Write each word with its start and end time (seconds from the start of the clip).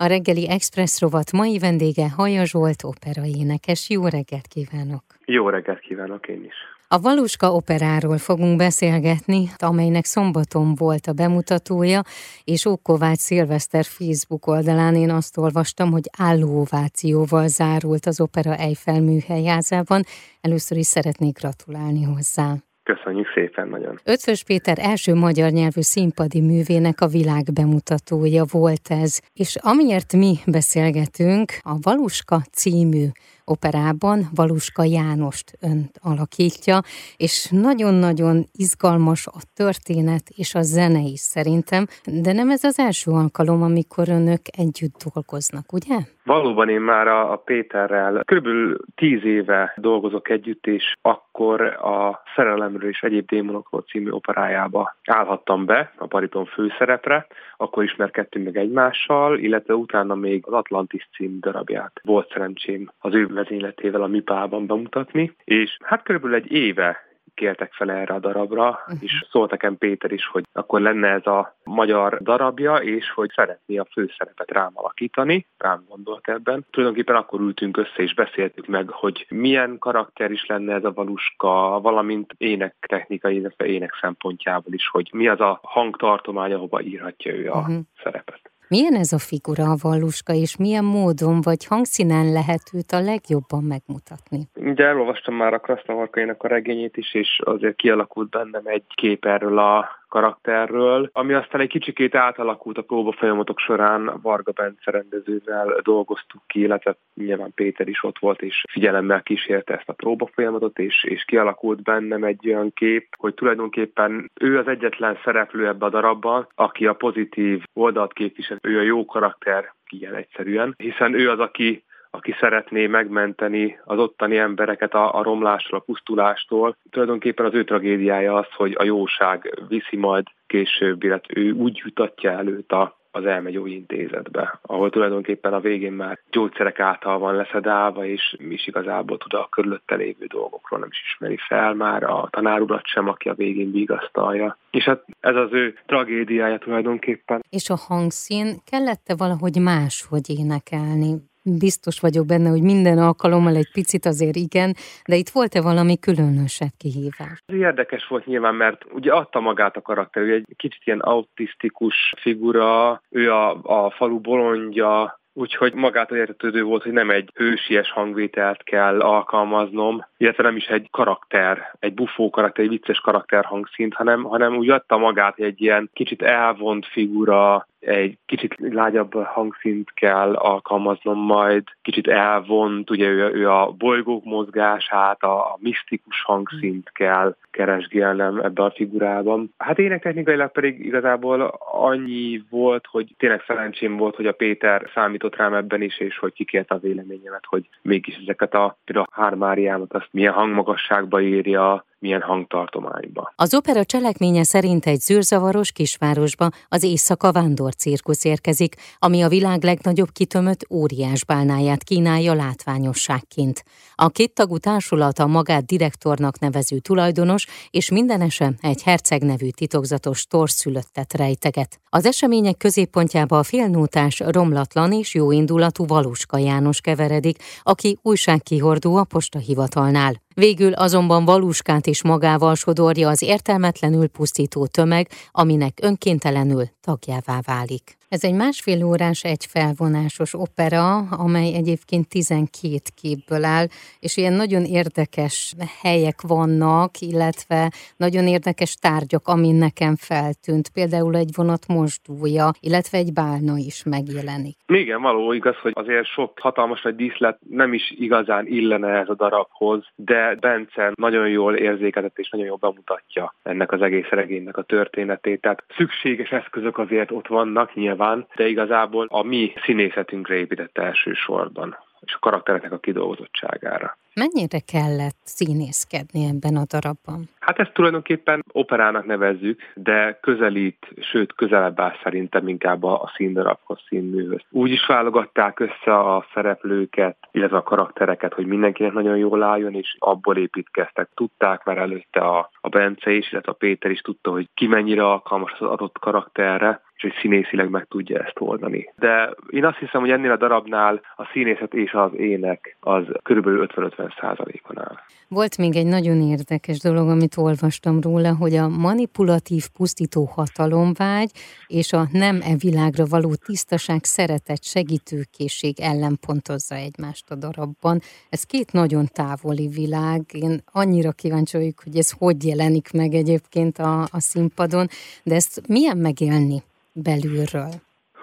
A 0.00 0.06
reggeli 0.06 0.48
Express 0.48 1.00
rovat 1.00 1.32
mai 1.32 1.58
vendége 1.58 2.10
Haja 2.16 2.44
Zsolt, 2.44 2.82
operaénekes. 2.84 3.90
Jó 3.90 4.06
reggelt 4.06 4.46
kívánok! 4.46 5.02
Jó 5.24 5.48
reggelt 5.48 5.80
kívánok 5.80 6.28
én 6.28 6.44
is! 6.44 6.54
A 6.88 7.00
Valuska 7.00 7.52
operáról 7.52 8.18
fogunk 8.18 8.56
beszélgetni, 8.56 9.50
amelynek 9.56 10.04
szombaton 10.04 10.74
volt 10.74 11.06
a 11.06 11.12
bemutatója, 11.12 12.02
és 12.44 12.66
Ókovács 12.66 13.18
Szilveszter 13.18 13.84
Facebook 13.84 14.46
oldalán 14.46 14.94
én 14.94 15.10
azt 15.10 15.36
olvastam, 15.36 15.90
hogy 15.90 16.10
álló 16.18 16.60
ovációval 16.60 17.48
zárult 17.48 18.06
az 18.06 18.20
opera 18.20 18.56
Eiffel 18.56 19.00
műhelyházában. 19.00 20.02
Először 20.40 20.76
is 20.76 20.86
szeretnék 20.86 21.38
gratulálni 21.38 22.02
hozzá. 22.02 22.54
Köszönjük 22.94 23.26
szépen 23.34 23.68
nagyon. 23.68 24.00
Ötvös 24.04 24.44
Péter 24.44 24.78
első 24.80 25.14
magyar 25.14 25.50
nyelvű 25.50 25.80
színpadi 25.80 26.40
művének 26.40 27.00
a 27.00 27.06
világ 27.06 27.52
bemutatója 27.52 28.44
volt 28.50 28.88
ez, 28.88 29.18
és 29.34 29.56
amiért 29.60 30.12
mi 30.12 30.34
beszélgetünk, 30.46 31.52
a 31.62 31.76
Valuska 31.82 32.40
című 32.52 33.06
operában 33.44 34.28
Valuska 34.34 34.84
Jánost 34.84 35.58
önt 35.60 35.98
alakítja, 36.02 36.80
és 37.16 37.48
nagyon-nagyon 37.50 38.48
izgalmas 38.52 39.26
a 39.26 39.40
történet 39.54 40.28
és 40.36 40.54
a 40.54 40.62
zene 40.62 41.00
is 41.00 41.20
szerintem, 41.20 41.86
de 42.04 42.32
nem 42.32 42.50
ez 42.50 42.64
az 42.64 42.78
első 42.78 43.10
alkalom, 43.10 43.62
amikor 43.62 44.08
önök 44.08 44.40
együtt 44.56 45.04
dolgoznak, 45.12 45.72
ugye? 45.72 45.96
Valóban 46.28 46.68
én 46.68 46.80
már 46.80 47.08
a, 47.08 47.36
Péterrel 47.36 48.22
körülbelül 48.24 48.78
tíz 48.94 49.24
éve 49.24 49.72
dolgozok 49.76 50.28
együtt, 50.28 50.66
és 50.66 50.94
akkor 51.02 51.60
a 51.62 52.22
Szerelemről 52.34 52.90
és 52.90 53.00
egyéb 53.00 53.28
démonokról 53.28 53.82
című 53.82 54.10
operájába 54.10 54.96
állhattam 55.04 55.64
be 55.64 55.92
a 55.96 56.06
bariton 56.06 56.44
főszerepre, 56.44 57.26
akkor 57.56 57.84
ismerkedtünk 57.84 58.44
meg 58.44 58.56
egymással, 58.56 59.38
illetve 59.38 59.74
utána 59.74 60.14
még 60.14 60.44
az 60.46 60.52
Atlantis 60.52 61.08
cím 61.16 61.38
darabját 61.40 62.00
volt 62.02 62.32
szerencsém 62.32 62.90
az 62.98 63.14
ő 63.14 63.26
vezényletével 63.26 64.02
a 64.02 64.06
MIPA-ban 64.06 64.66
bemutatni, 64.66 65.32
és 65.44 65.76
hát 65.84 66.02
körülbelül 66.02 66.36
egy 66.36 66.52
éve 66.52 67.07
kértek 67.38 67.72
fel 67.72 67.90
erre 67.90 68.14
a 68.14 68.18
darabra, 68.18 68.68
uh-huh. 68.68 69.02
és 69.02 69.24
szólt 69.30 69.50
nekem 69.50 69.78
Péter 69.78 70.12
is, 70.12 70.26
hogy 70.26 70.44
akkor 70.52 70.80
lenne 70.80 71.08
ez 71.08 71.26
a 71.26 71.56
magyar 71.64 72.18
darabja, 72.22 72.76
és 72.76 73.10
hogy 73.10 73.30
szeretné 73.34 73.76
a 73.76 73.86
főszerepet 73.92 74.50
rám 74.50 74.70
alakítani, 74.74 75.46
rám 75.58 75.84
gondolt 75.88 76.28
ebben. 76.28 76.66
Tulajdonképpen 76.70 77.16
akkor 77.16 77.40
ültünk 77.40 77.76
össze 77.76 78.02
és 78.02 78.14
beszéltük 78.14 78.66
meg, 78.66 78.90
hogy 78.90 79.26
milyen 79.28 79.78
karakter 79.78 80.30
is 80.30 80.46
lenne 80.46 80.74
ez 80.74 80.84
a 80.84 80.92
valuska, 80.92 81.80
valamint 81.80 82.34
ének 82.36 82.74
technikai, 82.88 83.36
illetve 83.36 83.66
ének 83.66 83.98
szempontjából 84.00 84.72
is, 84.72 84.88
hogy 84.88 85.10
mi 85.12 85.28
az 85.28 85.40
a 85.40 85.60
hangtartomány, 85.62 86.52
ahova 86.52 86.80
írhatja 86.80 87.34
ő 87.34 87.50
a 87.50 87.58
uh-huh. 87.58 87.78
szerepet. 88.02 88.47
Milyen 88.68 88.94
ez 88.94 89.12
a 89.12 89.18
figura 89.18 89.64
a 89.70 89.76
valluska, 89.82 90.32
és 90.32 90.56
milyen 90.56 90.84
módon 90.84 91.40
vagy 91.40 91.66
hangszínen 91.66 92.32
lehet 92.32 92.62
őt 92.72 92.92
a 92.92 93.00
legjobban 93.00 93.62
megmutatni? 93.62 94.40
Ugye 94.54 94.84
elolvastam 94.84 95.34
már 95.34 95.54
a 95.54 95.58
Krasznavarkainak 95.58 96.42
a 96.42 96.48
regényét 96.48 96.96
is, 96.96 97.14
és 97.14 97.40
azért 97.44 97.76
kialakult 97.76 98.30
bennem 98.30 98.62
egy 98.64 98.84
kép 98.94 99.24
erről 99.24 99.58
a 99.58 99.88
karakterről, 100.08 101.10
ami 101.12 101.32
aztán 101.32 101.60
egy 101.60 101.68
kicsikét 101.68 102.14
átalakult 102.14 102.78
a 102.78 102.82
próba 102.82 103.12
folyamatok 103.12 103.58
során. 103.58 104.18
Varga 104.22 104.52
Bence 104.52 104.90
rendezővel 104.90 105.80
dolgoztuk 105.82 106.42
ki, 106.46 106.60
illetve 106.60 106.96
nyilván 107.14 107.52
Péter 107.54 107.88
is 107.88 108.04
ott 108.04 108.18
volt, 108.18 108.42
és 108.42 108.64
figyelemmel 108.70 109.22
kísérte 109.22 109.74
ezt 109.74 109.88
a 109.88 109.92
próba 109.92 110.26
folyamatot, 110.32 110.78
és, 110.78 111.04
és 111.04 111.24
kialakult 111.24 111.82
bennem 111.82 112.24
egy 112.24 112.48
olyan 112.48 112.72
kép, 112.72 113.08
hogy 113.18 113.34
tulajdonképpen 113.34 114.30
ő 114.40 114.58
az 114.58 114.68
egyetlen 114.68 115.18
szereplő 115.24 115.66
ebbe 115.66 115.86
a 115.86 115.90
darabban, 115.90 116.48
aki 116.54 116.86
a 116.86 116.92
pozitív 116.92 117.62
oldalt 117.72 118.12
képvisel, 118.12 118.58
ő 118.62 118.78
a 118.78 118.82
jó 118.82 119.04
karakter, 119.04 119.72
ilyen 119.90 120.14
egyszerűen, 120.14 120.74
hiszen 120.76 121.14
ő 121.14 121.30
az, 121.30 121.38
aki 121.38 121.84
aki 122.10 122.34
szeretné 122.40 122.86
megmenteni 122.86 123.78
az 123.84 123.98
ottani 123.98 124.36
embereket 124.36 124.94
a, 124.94 125.14
a 125.14 125.22
romlásról, 125.22 125.80
a 125.80 125.82
pusztulástól. 125.82 126.76
Tulajdonképpen 126.90 127.46
az 127.46 127.54
ő 127.54 127.64
tragédiája 127.64 128.34
az, 128.34 128.46
hogy 128.56 128.74
a 128.78 128.84
jóság 128.84 129.58
viszi 129.68 129.96
majd 129.96 130.26
később, 130.46 131.02
illetve 131.02 131.40
ő 131.40 131.50
úgy 131.50 131.80
jutatja 131.84 132.30
előtt 132.30 132.72
a, 132.72 132.98
az 133.10 133.24
elmegyó 133.24 133.66
intézetbe, 133.66 134.58
ahol 134.62 134.90
tulajdonképpen 134.90 135.52
a 135.52 135.60
végén 135.60 135.92
már 135.92 136.18
gyógyszerek 136.30 136.80
által 136.80 137.18
van 137.18 137.34
leszedálva, 137.34 138.04
és 138.04 138.36
is 138.38 138.66
igazából 138.66 139.18
tud 139.18 139.32
a 139.32 139.48
körülötte 139.50 139.94
lévő 139.94 140.26
dolgokról 140.26 140.78
nem 140.78 140.88
is 140.90 141.02
ismeri 141.12 141.36
fel 141.48 141.74
már 141.74 142.02
a 142.02 142.28
tanárulat 142.30 142.86
sem, 142.86 143.08
aki 143.08 143.28
a 143.28 143.34
végén 143.34 143.72
vigasztalja. 143.72 144.56
És 144.70 144.84
hát 144.84 145.04
ez 145.20 145.36
az 145.36 145.52
ő 145.52 145.78
tragédiája 145.86 146.58
tulajdonképpen. 146.58 147.44
És 147.50 147.70
a 147.70 147.76
hangszín 147.76 148.46
kellett-e 148.70 149.14
valahogy 149.16 149.60
máshogy 149.60 150.30
énekelni? 150.30 151.14
Biztos 151.58 152.00
vagyok 152.00 152.26
benne, 152.26 152.48
hogy 152.48 152.62
minden 152.62 152.98
alkalommal 152.98 153.56
egy 153.56 153.70
picit 153.72 154.04
azért 154.06 154.36
igen, 154.36 154.74
de 155.06 155.16
itt 155.16 155.28
volt-e 155.28 155.60
valami 155.60 155.98
különösebb 155.98 156.72
kihívás? 156.78 157.42
Érdekes 157.46 158.06
volt 158.06 158.26
nyilván, 158.26 158.54
mert 158.54 158.84
ugye 158.90 159.12
adta 159.12 159.40
magát 159.40 159.76
a 159.76 159.82
karakter, 159.82 160.22
ő 160.22 160.34
egy 160.34 160.46
kicsit 160.56 160.82
ilyen 160.84 161.00
autisztikus 161.00 162.14
figura, 162.20 163.02
ő 163.10 163.32
a, 163.32 163.50
a 163.62 163.90
falu 163.90 164.20
bolondja, 164.20 165.18
Úgyhogy 165.38 165.74
magától 165.74 166.18
értetődő 166.18 166.62
volt, 166.62 166.82
hogy 166.82 166.92
nem 166.92 167.10
egy 167.10 167.30
hősies 167.34 167.90
hangvételt 167.90 168.62
kell 168.62 169.00
alkalmaznom, 169.00 170.04
illetve 170.16 170.42
nem 170.42 170.56
is 170.56 170.66
egy 170.66 170.88
karakter, 170.90 171.76
egy 171.78 171.94
bufó 171.94 172.30
karakter, 172.30 172.64
egy 172.64 172.70
vicces 172.70 172.98
karakter 172.98 173.44
hangszint, 173.44 173.94
hanem, 173.94 174.22
hanem 174.22 174.56
úgy 174.56 174.70
adta 174.70 174.96
magát 174.96 175.38
egy 175.38 175.60
ilyen 175.60 175.90
kicsit 175.92 176.22
elvont 176.22 176.86
figura, 176.86 177.66
egy 177.80 178.18
kicsit 178.26 178.54
lágyabb 178.58 179.14
hangszint 179.14 179.92
kell 179.94 180.34
alkalmaznom 180.34 181.18
majd, 181.18 181.62
kicsit 181.82 182.08
elvont, 182.08 182.90
ugye 182.90 183.06
ő, 183.06 183.32
ő 183.34 183.50
a 183.50 183.74
bolygók 183.78 184.24
mozgását, 184.24 185.22
a, 185.22 185.38
a 185.38 185.56
misztikus 185.60 186.22
hangszint 186.22 186.90
kell 186.92 187.36
keresgélnem 187.50 188.38
ebbe 188.38 188.62
a 188.62 188.70
figurában. 188.70 189.54
Hát 189.58 189.78
énektechnikailag 189.78 190.52
pedig 190.52 190.84
igazából 190.84 191.58
annyi 191.72 192.42
volt, 192.50 192.86
hogy 192.86 193.14
tényleg 193.16 193.42
szerencsém 193.46 193.96
volt, 193.96 194.16
hogy 194.16 194.26
a 194.26 194.32
Péter 194.32 194.90
számított 194.94 195.36
rám 195.36 195.54
ebben 195.54 195.82
is, 195.82 195.98
és 195.98 196.18
hogy 196.18 196.32
kikérte 196.32 196.74
a 196.74 196.78
véleményemet, 196.78 197.44
hogy 197.46 197.68
mégis 197.82 198.16
ezeket 198.16 198.54
a, 198.54 198.76
a 198.86 199.06
hármáriámat 199.10 199.94
azt 199.94 200.08
milyen 200.10 200.32
hangmagasságba 200.32 201.20
írja, 201.20 201.84
milyen 201.98 202.20
hangtartományba. 202.20 203.32
Az 203.36 203.54
opera 203.54 203.84
cselekménye 203.84 204.44
szerint 204.44 204.86
egy 204.86 205.00
zűrzavaros 205.00 205.72
kisvárosba 205.72 206.48
az 206.68 206.82
éjszaka 206.82 207.32
vándor 207.32 207.74
cirkusz 207.74 208.24
érkezik, 208.24 208.74
ami 208.98 209.22
a 209.22 209.28
világ 209.28 209.62
legnagyobb 209.62 210.10
kitömött 210.12 210.66
óriás 210.70 211.24
bálnáját 211.24 211.84
kínálja 211.84 212.34
látványosságként. 212.34 213.64
A 213.94 214.08
kéttagú 214.08 214.56
társulat 214.56 215.18
a 215.18 215.26
magát 215.26 215.66
direktornak 215.66 216.38
nevező 216.38 216.78
tulajdonos 216.78 217.46
és 217.70 217.90
mindenese 217.90 218.52
egy 218.60 218.82
herceg 218.82 219.22
nevű 219.22 219.48
titokzatos 219.50 220.26
torszülöttet 220.26 221.14
rejteget. 221.14 221.80
Az 221.90 222.06
események 222.06 222.56
középpontjába 222.56 223.38
a 223.38 223.42
félnótás, 223.42 224.20
romlatlan 224.20 224.92
és 224.92 225.14
jóindulatú 225.14 225.86
Valuska 225.86 226.38
János 226.38 226.80
keveredik, 226.80 227.42
aki 227.62 227.98
újságkihordó 228.02 228.96
a 228.96 229.04
postahivatalnál. 229.04 230.26
Végül 230.38 230.72
azonban 230.72 231.24
Valuskát 231.24 231.86
is 231.86 232.02
magával 232.02 232.54
sodorja 232.54 233.08
az 233.08 233.22
értelmetlenül 233.22 234.08
pusztító 234.08 234.66
tömeg, 234.66 235.08
aminek 235.30 235.78
önkéntelenül 235.82 236.64
tagjává 236.80 237.40
válik. 237.42 237.97
Ez 238.10 238.24
egy 238.24 238.34
másfél 238.34 238.84
órás, 238.84 239.24
egy 239.24 239.46
felvonásos 239.48 240.34
opera, 240.34 240.96
amely 240.98 241.54
egyébként 241.54 242.08
12 242.08 242.78
képből 243.02 243.44
áll, 243.44 243.66
és 244.00 244.16
ilyen 244.16 244.32
nagyon 244.32 244.64
érdekes 244.64 245.54
helyek 245.82 246.20
vannak, 246.20 246.90
illetve 247.00 247.70
nagyon 247.96 248.26
érdekes 248.26 248.74
tárgyak, 248.74 249.26
amin 249.26 249.54
nekem 249.54 249.94
feltűnt. 249.96 250.68
Például 250.68 251.16
egy 251.16 251.30
vonat 251.36 251.66
mosdója, 251.66 252.50
illetve 252.60 252.98
egy 252.98 253.12
bálna 253.12 253.56
is 253.56 253.84
megjelenik. 253.84 254.56
Igen, 254.66 255.00
való 255.02 255.32
igaz, 255.32 255.56
hogy 255.56 255.72
azért 255.74 256.06
sok 256.06 256.38
hatalmas 256.40 256.82
nagy 256.82 256.96
díszlet 256.96 257.38
nem 257.50 257.72
is 257.72 257.94
igazán 257.98 258.46
illene 258.46 258.88
ez 258.88 259.08
a 259.08 259.14
darabhoz, 259.14 259.84
de 259.94 260.34
Bence 260.40 260.92
nagyon 260.94 261.28
jól 261.28 261.54
érzékeltet 261.54 262.18
és 262.18 262.28
nagyon 262.30 262.46
jól 262.46 262.56
bemutatja 262.56 263.34
ennek 263.42 263.72
az 263.72 263.82
egész 263.82 264.08
regénynek 264.08 264.56
a 264.56 264.62
történetét. 264.62 265.40
Tehát 265.40 265.64
szükséges 265.76 266.30
eszközök 266.30 266.78
azért 266.78 267.10
ott 267.10 267.26
vannak 267.26 267.74
nyilván, 267.74 267.96
de 268.34 268.46
igazából 268.46 269.06
a 269.10 269.22
mi 269.22 269.52
színészetünkre 269.64 270.34
épített 270.34 270.78
elsősorban 270.78 271.76
és 272.00 272.14
a 272.14 272.18
karaktereknek 272.18 272.72
a 272.72 272.78
kidolgozottságára. 272.78 273.96
Mennyire 274.18 274.60
kellett 274.72 275.20
színészkedni 275.24 276.24
ebben 276.32 276.56
a 276.56 276.64
darabban? 276.72 277.28
Hát 277.38 277.58
ezt 277.58 277.72
tulajdonképpen 277.72 278.44
operának 278.52 279.06
nevezzük, 279.06 279.60
de 279.74 280.18
közelít, 280.20 280.86
sőt 281.00 281.34
közelebb 281.34 281.80
áll 281.80 281.94
szerintem 282.02 282.48
inkább 282.48 282.82
a 282.82 283.12
színdarabhoz, 283.16 283.80
színműhöz. 283.88 284.40
Úgy 284.50 284.70
is 284.70 284.86
válogatták 284.86 285.60
össze 285.60 285.98
a 285.98 286.26
szereplőket, 286.34 287.16
illetve 287.30 287.56
a 287.56 287.62
karaktereket, 287.62 288.34
hogy 288.34 288.46
mindenkinek 288.46 288.92
nagyon 288.92 289.16
jól 289.16 289.42
álljon, 289.42 289.74
és 289.74 289.96
abból 289.98 290.36
építkeztek. 290.36 291.08
Tudták 291.14 291.64
már 291.64 291.78
előtte 291.78 292.20
a, 292.20 292.50
a 292.60 292.68
Bence 292.68 293.12
is, 293.12 293.32
illetve 293.32 293.52
a 293.52 293.54
Péter 293.58 293.90
is 293.90 294.00
tudta, 294.00 294.30
hogy 294.30 294.48
ki 294.54 294.66
mennyire 294.66 295.04
alkalmas 295.04 295.52
az 295.58 295.68
adott 295.68 295.98
karakterre, 295.98 296.80
és 296.98 297.04
hogy 297.04 297.14
színészileg 297.20 297.70
meg 297.70 297.86
tudja 297.88 298.22
ezt 298.22 298.40
oldani. 298.40 298.92
De 298.96 299.34
én 299.50 299.64
azt 299.64 299.78
hiszem, 299.78 300.00
hogy 300.00 300.10
ennél 300.10 300.30
a 300.30 300.36
darabnál 300.36 301.00
a 301.16 301.24
színészet 301.32 301.74
és 301.74 301.92
az 301.92 302.14
ének 302.14 302.76
az 302.80 303.04
körülbelül 303.22 303.66
50-50 303.74 304.07
százalékon 304.20 304.78
áll. 304.78 304.96
Volt 305.28 305.56
még 305.56 305.76
egy 305.76 305.86
nagyon 305.86 306.20
érdekes 306.20 306.78
dolog, 306.78 307.08
amit 307.08 307.36
olvastam 307.36 308.00
róla, 308.00 308.36
hogy 308.36 308.54
a 308.54 308.68
manipulatív 308.68 309.68
pusztító 309.68 310.24
hatalomvágy 310.24 311.30
és 311.66 311.92
a 311.92 312.08
nem 312.12 312.40
e 312.42 312.56
világra 312.56 313.04
való 313.06 313.34
tisztaság, 313.34 314.04
szeretet, 314.04 314.64
segítőkészség 314.64 315.80
ellenpontozza 315.80 316.74
egymást 316.74 317.30
a 317.30 317.34
darabban. 317.34 318.00
Ez 318.28 318.42
két 318.42 318.72
nagyon 318.72 319.06
távoli 319.12 319.68
világ. 319.68 320.22
Én 320.32 320.62
annyira 320.72 321.12
kíváncsi 321.12 321.56
vagyok, 321.56 321.80
hogy 321.84 321.96
ez 321.96 322.10
hogy 322.10 322.44
jelenik 322.44 322.92
meg 322.92 323.14
egyébként 323.14 323.78
a, 323.78 324.02
a 324.02 324.20
színpadon, 324.20 324.86
de 325.22 325.34
ezt 325.34 325.62
milyen 325.66 325.96
megélni? 325.96 326.62
belülről? 327.02 327.70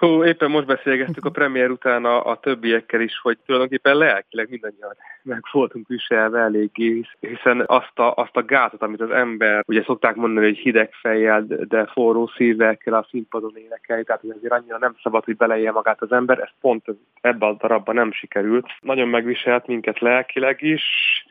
Hú, 0.06 0.24
éppen 0.24 0.50
most 0.50 0.66
beszélgettük 0.66 1.24
a 1.24 1.30
premier 1.30 1.70
után 1.70 2.04
a, 2.04 2.30
a 2.30 2.40
többiekkel 2.40 3.00
is, 3.00 3.18
hogy 3.22 3.38
tulajdonképpen 3.46 3.96
lelkileg 3.96 4.50
mindannyian 4.50 4.96
meg 5.22 5.42
voltunk 5.52 5.88
viselve 5.88 6.40
eléggé, 6.40 7.00
hiszen 7.20 7.64
azt 7.66 7.98
a, 7.98 8.14
azt 8.14 8.36
a 8.36 8.44
gátot, 8.44 8.82
amit 8.82 9.00
az 9.00 9.10
ember, 9.10 9.64
ugye 9.66 9.82
szokták 9.82 10.14
mondani, 10.14 10.46
hogy 10.46 10.56
hideg 10.56 10.92
fejjel, 10.92 11.46
de 11.46 11.86
forró 11.86 12.30
szívvel 12.36 12.76
kell 12.76 12.94
a 12.94 13.06
színpadon 13.10 13.52
énekelni, 13.56 14.04
tehát 14.04 14.20
hogy 14.20 14.34
azért 14.38 14.52
annyira 14.52 14.78
nem 14.78 14.96
szabad, 15.02 15.24
hogy 15.24 15.36
beleélje 15.36 15.72
magát 15.72 16.02
az 16.02 16.12
ember, 16.12 16.38
ez 16.38 16.50
pont 16.60 16.84
ebben 17.20 17.48
a 17.48 17.52
darabban 17.52 17.94
nem 17.94 18.12
sikerült. 18.12 18.66
Nagyon 18.80 19.08
megviselt 19.08 19.66
minket 19.66 19.98
lelkileg 19.98 20.62
is, 20.62 20.82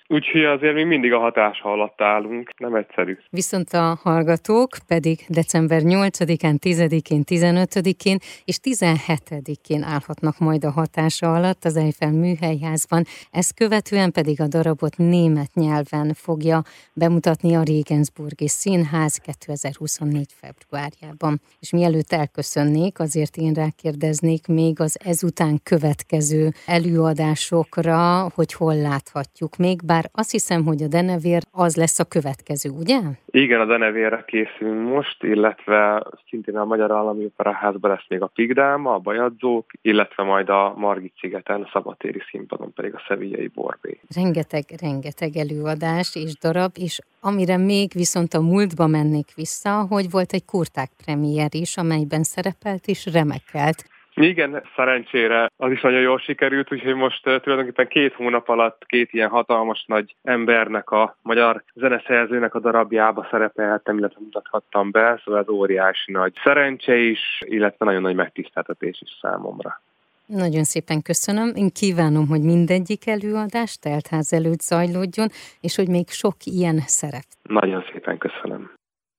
Úgyhogy 0.07 0.43
azért 0.43 0.73
még 0.73 0.85
mindig 0.85 1.13
a 1.13 1.19
hatása 1.19 1.71
alatt 1.71 2.01
állunk, 2.01 2.59
nem 2.59 2.75
egyszerű. 2.75 3.17
Viszont 3.29 3.69
a 3.69 3.99
hallgatók 4.03 4.69
pedig 4.87 5.19
december 5.27 5.81
8-án, 5.83 6.57
10-én, 6.63 7.23
15-én 7.25 8.17
és 8.45 8.57
17-én 8.63 9.83
állhatnak 9.83 10.39
majd 10.39 10.63
a 10.63 10.71
hatása 10.71 11.33
alatt 11.33 11.65
az 11.65 11.75
Eiffel 11.75 12.11
műhelyházban. 12.11 13.03
Ezt 13.31 13.53
követően 13.53 14.11
pedig 14.11 14.41
a 14.41 14.47
darabot 14.47 14.97
német 14.97 15.53
nyelven 15.53 16.13
fogja 16.13 16.61
bemutatni 16.93 17.55
a 17.55 17.63
Regensburgi 17.63 18.47
Színház 18.47 19.17
2024. 19.17 20.25
februárjában. 20.41 21.41
És 21.59 21.71
mielőtt 21.71 22.11
elköszönnék, 22.11 22.99
azért 22.99 23.37
én 23.37 23.53
rákérdeznék 23.53 24.47
még 24.47 24.79
az 24.79 24.99
ezután 25.03 25.59
következő 25.63 26.51
előadásokra, 26.65 28.31
hogy 28.35 28.53
hol 28.53 28.75
láthatjuk 28.75 29.57
még, 29.57 29.79
bár 29.85 29.94
bár 29.95 30.09
azt 30.11 30.31
hiszem, 30.31 30.65
hogy 30.65 30.81
a 30.83 30.87
denevér 30.87 31.41
az 31.51 31.75
lesz 31.75 31.99
a 31.99 32.03
következő, 32.03 32.69
ugye? 32.69 32.99
Igen, 33.25 33.59
a 33.59 33.65
denevérre 33.65 34.23
készülünk 34.27 34.89
most, 34.89 35.23
illetve 35.23 36.03
szintén 36.29 36.57
a 36.57 36.65
Magyar 36.65 36.91
Állami 36.91 37.25
Operaházban 37.25 37.91
lesz 37.91 38.05
még 38.07 38.21
a 38.21 38.27
Pigdáma, 38.27 38.93
a 38.93 38.99
Bajadzók, 38.99 39.65
illetve 39.81 40.23
majd 40.23 40.49
a 40.49 40.73
Margit 40.77 41.13
szigeten, 41.19 41.61
a 41.61 41.69
szabatéri 41.73 42.21
színpadon 42.29 42.73
pedig 42.73 42.93
a 42.93 43.03
Szevijai 43.07 43.47
Borbé. 43.47 43.99
Rengeteg, 44.15 44.63
rengeteg 44.81 45.35
előadás 45.35 46.15
és 46.15 46.37
darab, 46.37 46.71
és 46.73 46.99
amire 47.19 47.57
még 47.57 47.91
viszont 47.93 48.33
a 48.33 48.41
múltba 48.41 48.87
mennék 48.87 49.33
vissza, 49.35 49.85
hogy 49.89 50.09
volt 50.09 50.33
egy 50.33 50.45
kurták 50.45 50.89
premier 51.05 51.49
is, 51.51 51.77
amelyben 51.77 52.23
szerepelt 52.23 52.87
és 52.87 53.05
remekelt. 53.13 53.94
Igen, 54.15 54.63
szerencsére 54.75 55.51
az 55.57 55.71
is 55.71 55.81
nagyon 55.81 55.99
jól 55.99 56.19
sikerült, 56.19 56.71
úgyhogy 56.71 56.95
most 56.95 57.23
tulajdonképpen 57.23 57.87
két 57.87 58.13
hónap 58.13 58.49
alatt 58.49 58.85
két 58.85 59.13
ilyen 59.13 59.29
hatalmas 59.29 59.85
nagy 59.87 60.15
embernek, 60.23 60.89
a 60.89 61.17
magyar 61.21 61.63
zeneszerzőnek 61.73 62.55
a 62.55 62.59
darabjába 62.59 63.27
szerepelhettem, 63.31 63.97
illetve 63.97 64.19
mutathattam 64.19 64.91
be, 64.91 65.21
szóval 65.23 65.41
ez 65.41 65.49
óriási 65.49 66.11
nagy 66.11 66.33
szerencse 66.43 66.95
is, 66.95 67.19
illetve 67.39 67.85
nagyon 67.85 68.01
nagy 68.01 68.15
megtiszteltetés 68.15 69.01
is 69.01 69.17
számomra. 69.21 69.81
Nagyon 70.25 70.63
szépen 70.63 71.01
köszönöm. 71.01 71.51
Én 71.55 71.69
kívánom, 71.69 72.27
hogy 72.27 72.41
mindegyik 72.41 73.07
előadás 73.07 73.77
teltház 73.77 74.33
előtt 74.33 74.59
zajlódjon, 74.59 75.27
és 75.61 75.75
hogy 75.75 75.87
még 75.87 76.09
sok 76.09 76.35
ilyen 76.43 76.79
szerep. 76.79 77.25
Nagyon 77.41 77.83
szépen 77.91 78.17
köszönöm. 78.17 78.71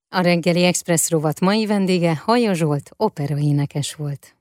A 0.08 0.20
reggeli 0.20 0.64
Express 0.64 1.10
rovat 1.10 1.40
mai 1.40 1.66
vendége 1.66 2.12
Haja 2.24 2.54
Zsolt, 2.54 2.90
operaénekes 2.96 3.94
volt. 3.94 4.35